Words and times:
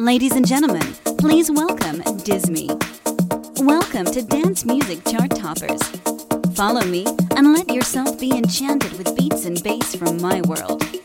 Ladies 0.00 0.34
and 0.34 0.46
gentlemen, 0.46 0.94
please 1.18 1.50
welcome 1.50 2.00
DisME. 2.24 2.70
Welcome 3.62 4.06
to 4.06 4.22
Dance 4.22 4.64
Music 4.64 5.04
Chart 5.04 5.28
Toppers. 5.36 5.78
Follow 6.56 6.82
me 6.86 7.04
and 7.36 7.52
let 7.52 7.70
yourself 7.70 8.18
be 8.18 8.30
enchanted 8.34 8.96
with 8.96 9.14
beats 9.14 9.44
and 9.44 9.62
bass 9.62 9.94
from 9.94 10.18
my 10.22 10.40
world. 10.40 10.99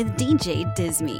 With 0.00 0.16
DJ 0.16 0.64
DisME. 0.74 1.19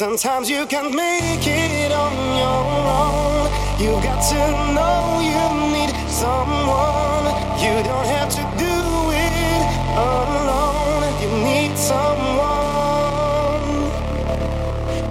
Sometimes 0.00 0.48
you 0.48 0.64
can't 0.64 0.94
make 0.94 1.46
it 1.46 1.92
on 1.92 2.14
your 2.40 2.64
own. 3.04 3.50
You 3.78 3.90
got 4.02 4.24
to 4.32 4.40
know 4.72 5.20
you 5.20 5.44
need 5.76 5.92
someone. 6.08 7.28
You 7.60 7.84
don't 7.84 8.06
have 8.06 8.30
to 8.30 8.42
do 8.56 8.76
it 9.12 9.62
alone. 10.00 11.04
You 11.20 11.28
need 11.44 11.76
someone. 11.76 12.32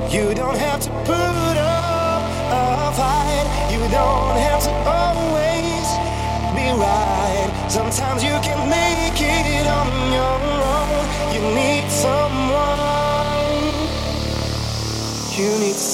You 0.09 0.33
don't 0.33 0.57
have 0.57 0.81
to 0.81 0.89
put 1.05 1.55
up 1.55 2.23
a 2.49 2.91
fight. 2.97 3.45
You 3.71 3.81
don't 3.93 4.37
have 4.41 4.63
to 4.63 4.71
always 4.89 5.85
be 6.57 6.65
right. 6.81 7.69
Sometimes 7.69 8.23
you 8.23 8.33
can 8.41 8.67
make 8.67 8.88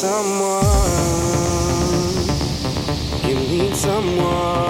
someone. 0.05 0.65
You 3.27 3.35
need 3.49 3.75
someone. 3.75 4.64